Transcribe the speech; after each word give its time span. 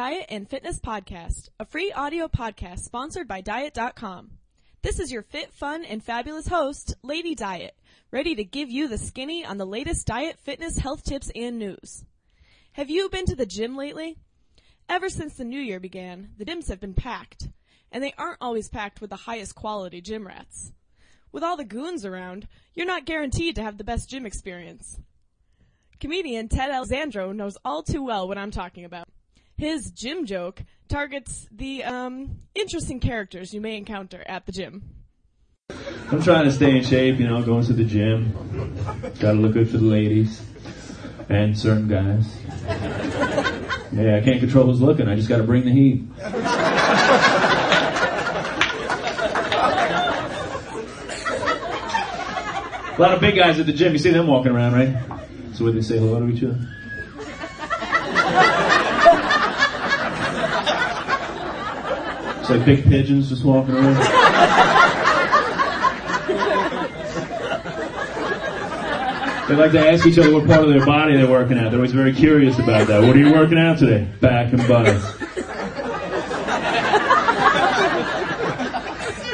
Diet 0.00 0.26
and 0.28 0.48
Fitness 0.48 0.78
Podcast, 0.78 1.48
a 1.58 1.64
free 1.64 1.90
audio 1.90 2.28
podcast 2.28 2.84
sponsored 2.84 3.26
by 3.26 3.40
Diet.com. 3.40 4.30
This 4.82 5.00
is 5.00 5.10
your 5.10 5.22
fit, 5.22 5.52
fun, 5.52 5.84
and 5.84 6.00
fabulous 6.00 6.46
host, 6.46 6.94
Lady 7.02 7.34
Diet, 7.34 7.74
ready 8.12 8.36
to 8.36 8.44
give 8.44 8.70
you 8.70 8.86
the 8.86 8.96
skinny 8.96 9.44
on 9.44 9.58
the 9.58 9.66
latest 9.66 10.06
diet, 10.06 10.38
fitness, 10.38 10.78
health 10.78 11.02
tips, 11.02 11.32
and 11.34 11.58
news. 11.58 12.04
Have 12.74 12.90
you 12.90 13.08
been 13.08 13.24
to 13.26 13.34
the 13.34 13.44
gym 13.44 13.76
lately? 13.76 14.18
Ever 14.88 15.08
since 15.08 15.34
the 15.34 15.44
new 15.44 15.60
year 15.60 15.80
began, 15.80 16.30
the 16.38 16.44
gyms 16.44 16.68
have 16.68 16.78
been 16.78 16.94
packed, 16.94 17.48
and 17.90 18.04
they 18.04 18.14
aren't 18.16 18.38
always 18.40 18.68
packed 18.68 19.00
with 19.00 19.10
the 19.10 19.16
highest 19.16 19.56
quality 19.56 20.00
gym 20.00 20.26
rats. 20.26 20.72
With 21.32 21.42
all 21.42 21.56
the 21.56 21.64
goons 21.64 22.06
around, 22.06 22.46
you're 22.74 22.86
not 22.86 23.04
guaranteed 23.04 23.56
to 23.56 23.62
have 23.64 23.76
the 23.76 23.84
best 23.84 24.08
gym 24.08 24.24
experience. 24.24 25.00
Comedian 25.98 26.48
Ted 26.48 26.70
Alexandro 26.70 27.32
knows 27.32 27.58
all 27.64 27.82
too 27.82 28.04
well 28.04 28.28
what 28.28 28.38
I'm 28.38 28.52
talking 28.52 28.84
about. 28.84 29.08
His 29.60 29.90
gym 29.90 30.24
joke 30.24 30.62
targets 30.88 31.46
the 31.52 31.84
um, 31.84 32.38
interesting 32.54 32.98
characters 32.98 33.52
you 33.52 33.60
may 33.60 33.76
encounter 33.76 34.24
at 34.26 34.46
the 34.46 34.52
gym. 34.52 34.82
I'm 36.10 36.22
trying 36.22 36.46
to 36.46 36.50
stay 36.50 36.78
in 36.78 36.82
shape, 36.82 37.18
you 37.20 37.28
know, 37.28 37.42
going 37.42 37.66
to 37.66 37.74
the 37.74 37.84
gym. 37.84 38.32
Gotta 39.20 39.36
look 39.36 39.52
good 39.52 39.68
for 39.68 39.76
the 39.76 39.84
ladies 39.84 40.40
and 41.28 41.58
certain 41.58 41.88
guys. 41.88 42.34
Yeah, 43.92 44.16
I 44.16 44.22
can't 44.24 44.40
control 44.40 44.64
who's 44.64 44.80
looking. 44.80 45.08
I 45.08 45.14
just 45.14 45.28
gotta 45.28 45.44
bring 45.44 45.66
the 45.66 45.72
heat. 45.72 46.04
A 52.96 52.98
lot 52.98 53.12
of 53.12 53.20
big 53.20 53.36
guys 53.36 53.60
at 53.60 53.66
the 53.66 53.74
gym. 53.74 53.92
You 53.92 53.98
see 53.98 54.08
them 54.10 54.26
walking 54.26 54.52
around, 54.52 54.72
right? 54.72 54.96
So 55.52 55.64
would 55.64 55.74
they 55.74 55.82
say 55.82 55.98
hello 55.98 56.18
to 56.18 56.28
each 56.34 56.44
other? 56.44 56.66
Like 62.50 62.64
big 62.64 62.82
pigeons 62.84 63.28
just 63.28 63.44
walking 63.44 63.74
around. 63.76 63.94
They 69.48 69.56
like 69.56 69.72
to 69.72 69.88
ask 69.88 70.06
each 70.06 70.18
other 70.18 70.32
what 70.32 70.46
part 70.46 70.62
of 70.64 70.68
their 70.68 70.84
body 70.84 71.16
they're 71.16 71.28
working 71.30 71.58
out. 71.58 71.70
They're 71.70 71.78
always 71.80 71.92
very 71.92 72.12
curious 72.12 72.58
about 72.58 72.86
that. 72.88 73.02
What 73.02 73.16
are 73.16 73.18
you 73.18 73.32
working 73.32 73.58
out 73.58 73.78
today? 73.78 74.08
Back 74.20 74.52
and 74.52 74.66
butt. 74.68 74.94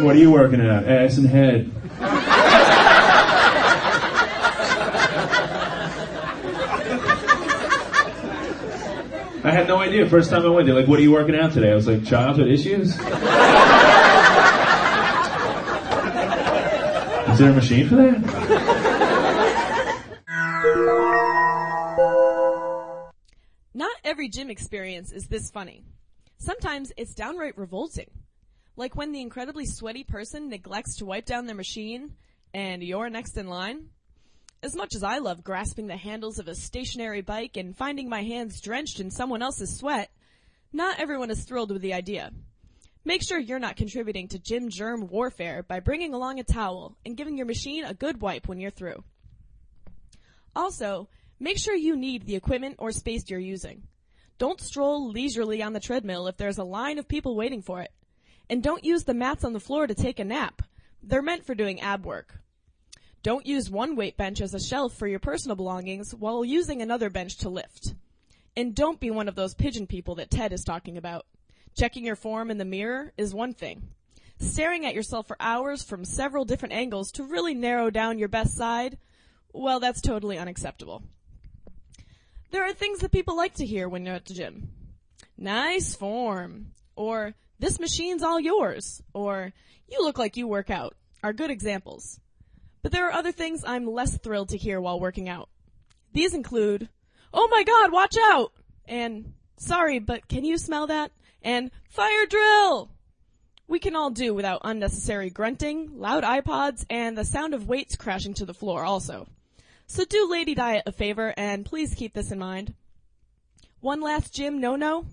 What 0.00 0.16
are 0.16 0.18
you 0.18 0.30
working 0.32 0.60
out? 0.60 0.84
Ass 0.88 1.16
and 1.18 1.28
head. 1.28 1.70
I 9.44 9.50
had 9.50 9.68
no 9.68 9.76
idea. 9.76 10.08
First 10.08 10.30
time 10.30 10.46
I 10.46 10.48
went, 10.48 10.66
they're 10.66 10.74
like, 10.74 10.88
"What 10.88 10.98
are 10.98 11.02
you 11.02 11.12
working 11.12 11.36
out 11.36 11.52
today?" 11.52 11.70
I 11.70 11.74
was 11.74 11.86
like, 11.86 12.02
"Childhood 12.06 12.48
issues." 12.48 12.98
Is 17.34 17.40
there 17.40 17.50
a 17.50 17.54
machine 17.54 17.88
for 17.88 17.96
that? 17.96 18.20
Not 23.74 23.96
every 24.04 24.28
gym 24.28 24.50
experience 24.50 25.12
is 25.12 25.26
this 25.26 25.50
funny. 25.50 25.84
Sometimes 26.38 26.92
it's 26.96 27.12
downright 27.12 27.58
revolting. 27.58 28.10
Like 28.76 28.96
when 28.96 29.12
the 29.12 29.20
incredibly 29.20 29.66
sweaty 29.66 30.04
person 30.04 30.48
neglects 30.48 30.96
to 30.98 31.06
wipe 31.06 31.26
down 31.26 31.46
their 31.46 31.56
machine 31.56 32.14
and 32.54 32.82
you're 32.82 33.10
next 33.10 33.36
in 33.36 33.48
line. 33.48 33.88
As 34.64 34.74
much 34.74 34.94
as 34.94 35.02
I 35.02 35.18
love 35.18 35.44
grasping 35.44 35.88
the 35.88 35.96
handles 35.98 36.38
of 36.38 36.48
a 36.48 36.54
stationary 36.54 37.20
bike 37.20 37.58
and 37.58 37.76
finding 37.76 38.08
my 38.08 38.22
hands 38.22 38.62
drenched 38.62 38.98
in 38.98 39.10
someone 39.10 39.42
else's 39.42 39.76
sweat, 39.76 40.10
not 40.72 40.98
everyone 40.98 41.30
is 41.30 41.44
thrilled 41.44 41.70
with 41.70 41.82
the 41.82 41.92
idea. 41.92 42.30
Make 43.04 43.22
sure 43.22 43.38
you're 43.38 43.58
not 43.58 43.76
contributing 43.76 44.26
to 44.28 44.38
gym 44.38 44.70
germ 44.70 45.06
warfare 45.06 45.62
by 45.62 45.80
bringing 45.80 46.14
along 46.14 46.40
a 46.40 46.44
towel 46.44 46.96
and 47.04 47.14
giving 47.14 47.36
your 47.36 47.44
machine 47.44 47.84
a 47.84 47.92
good 47.92 48.22
wipe 48.22 48.48
when 48.48 48.58
you're 48.58 48.70
through. 48.70 49.04
Also, 50.56 51.10
make 51.38 51.58
sure 51.58 51.74
you 51.74 51.94
need 51.94 52.24
the 52.24 52.36
equipment 52.36 52.76
or 52.78 52.90
space 52.90 53.24
you're 53.28 53.38
using. 53.38 53.82
Don't 54.38 54.62
stroll 54.62 55.10
leisurely 55.10 55.62
on 55.62 55.74
the 55.74 55.78
treadmill 55.78 56.26
if 56.26 56.38
there's 56.38 56.56
a 56.56 56.64
line 56.64 56.98
of 56.98 57.06
people 57.06 57.36
waiting 57.36 57.60
for 57.60 57.82
it. 57.82 57.92
And 58.48 58.62
don't 58.62 58.82
use 58.82 59.04
the 59.04 59.12
mats 59.12 59.44
on 59.44 59.52
the 59.52 59.60
floor 59.60 59.86
to 59.86 59.94
take 59.94 60.18
a 60.18 60.24
nap. 60.24 60.62
They're 61.02 61.20
meant 61.20 61.44
for 61.44 61.54
doing 61.54 61.82
ab 61.82 62.06
work. 62.06 62.38
Don't 63.24 63.46
use 63.46 63.70
one 63.70 63.96
weight 63.96 64.18
bench 64.18 64.42
as 64.42 64.52
a 64.52 64.60
shelf 64.60 64.92
for 64.92 65.08
your 65.08 65.18
personal 65.18 65.56
belongings 65.56 66.14
while 66.14 66.44
using 66.44 66.82
another 66.82 67.08
bench 67.08 67.38
to 67.38 67.48
lift. 67.48 67.94
And 68.54 68.74
don't 68.74 69.00
be 69.00 69.10
one 69.10 69.28
of 69.28 69.34
those 69.34 69.54
pigeon 69.54 69.86
people 69.86 70.16
that 70.16 70.30
Ted 70.30 70.52
is 70.52 70.62
talking 70.62 70.98
about. 70.98 71.24
Checking 71.74 72.04
your 72.04 72.16
form 72.16 72.50
in 72.50 72.58
the 72.58 72.66
mirror 72.66 73.14
is 73.16 73.32
one 73.32 73.54
thing. 73.54 73.88
Staring 74.38 74.84
at 74.84 74.94
yourself 74.94 75.26
for 75.26 75.38
hours 75.40 75.82
from 75.82 76.04
several 76.04 76.44
different 76.44 76.74
angles 76.74 77.10
to 77.12 77.24
really 77.24 77.54
narrow 77.54 77.88
down 77.88 78.18
your 78.18 78.28
best 78.28 78.58
side, 78.58 78.98
well, 79.54 79.80
that's 79.80 80.02
totally 80.02 80.36
unacceptable. 80.36 81.02
There 82.50 82.62
are 82.62 82.74
things 82.74 82.98
that 82.98 83.10
people 83.10 83.38
like 83.38 83.54
to 83.54 83.64
hear 83.64 83.88
when 83.88 84.04
you're 84.04 84.16
at 84.16 84.26
the 84.26 84.34
gym. 84.34 84.68
Nice 85.38 85.94
form. 85.94 86.72
Or, 86.94 87.32
this 87.58 87.80
machine's 87.80 88.22
all 88.22 88.38
yours. 88.38 89.02
Or, 89.14 89.54
you 89.88 90.02
look 90.02 90.18
like 90.18 90.36
you 90.36 90.46
work 90.46 90.68
out. 90.68 90.94
Are 91.22 91.32
good 91.32 91.50
examples. 91.50 92.20
But 92.84 92.92
there 92.92 93.08
are 93.08 93.14
other 93.14 93.32
things 93.32 93.64
I'm 93.66 93.86
less 93.90 94.18
thrilled 94.18 94.50
to 94.50 94.58
hear 94.58 94.78
while 94.78 95.00
working 95.00 95.26
out. 95.26 95.48
These 96.12 96.34
include, 96.34 96.90
oh 97.32 97.48
my 97.50 97.64
god, 97.64 97.90
watch 97.90 98.14
out! 98.20 98.52
And, 98.84 99.32
sorry, 99.56 100.00
but 100.00 100.28
can 100.28 100.44
you 100.44 100.58
smell 100.58 100.88
that? 100.88 101.10
And, 101.40 101.70
fire 101.88 102.26
drill! 102.26 102.90
We 103.66 103.78
can 103.78 103.96
all 103.96 104.10
do 104.10 104.34
without 104.34 104.60
unnecessary 104.64 105.30
grunting, 105.30 105.98
loud 105.98 106.24
iPods, 106.24 106.84
and 106.90 107.16
the 107.16 107.24
sound 107.24 107.54
of 107.54 107.66
weights 107.66 107.96
crashing 107.96 108.34
to 108.34 108.44
the 108.44 108.52
floor 108.52 108.84
also. 108.84 109.28
So 109.86 110.04
do 110.04 110.30
Lady 110.30 110.54
Diet 110.54 110.82
a 110.84 110.92
favor 110.92 111.32
and 111.38 111.64
please 111.64 111.94
keep 111.94 112.12
this 112.12 112.32
in 112.32 112.38
mind. 112.38 112.74
One 113.80 114.02
last 114.02 114.34
gym 114.34 114.60
no-no. 114.60 115.06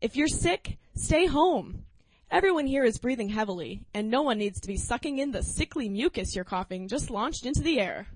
If 0.00 0.16
you're 0.16 0.28
sick, 0.28 0.78
stay 0.94 1.26
home. 1.26 1.84
Everyone 2.30 2.66
here 2.66 2.84
is 2.84 2.98
breathing 2.98 3.30
heavily, 3.30 3.80
and 3.94 4.10
no 4.10 4.20
one 4.20 4.36
needs 4.36 4.60
to 4.60 4.68
be 4.68 4.76
sucking 4.76 5.18
in 5.18 5.32
the 5.32 5.42
sickly 5.42 5.88
mucus 5.88 6.36
you're 6.36 6.44
coughing 6.44 6.86
just 6.86 7.10
launched 7.10 7.46
into 7.46 7.62
the 7.62 7.80
air. 7.80 8.06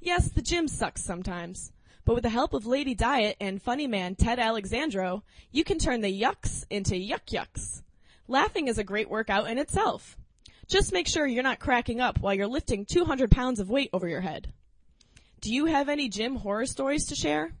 Yes, 0.00 0.30
the 0.30 0.40
gym 0.40 0.66
sucks 0.66 1.04
sometimes, 1.04 1.70
but 2.06 2.14
with 2.14 2.22
the 2.22 2.30
help 2.30 2.54
of 2.54 2.64
Lady 2.64 2.94
Diet 2.94 3.36
and 3.38 3.60
funny 3.60 3.86
man 3.86 4.14
Ted 4.14 4.38
Alexandro, 4.38 5.22
you 5.52 5.64
can 5.64 5.78
turn 5.78 6.00
the 6.00 6.20
yucks 6.20 6.64
into 6.70 6.94
yuck 6.94 7.26
yucks. 7.30 7.82
Laughing 8.26 8.68
is 8.68 8.78
a 8.78 8.84
great 8.84 9.10
workout 9.10 9.50
in 9.50 9.58
itself. 9.58 10.16
Just 10.66 10.90
make 10.90 11.06
sure 11.06 11.26
you're 11.26 11.42
not 11.42 11.60
cracking 11.60 12.00
up 12.00 12.20
while 12.20 12.32
you're 12.32 12.46
lifting 12.46 12.86
200 12.86 13.30
pounds 13.30 13.60
of 13.60 13.68
weight 13.68 13.90
over 13.92 14.08
your 14.08 14.22
head. 14.22 14.50
Do 15.42 15.52
you 15.52 15.66
have 15.66 15.90
any 15.90 16.08
gym 16.08 16.36
horror 16.36 16.64
stories 16.64 17.04
to 17.08 17.14
share? 17.14 17.52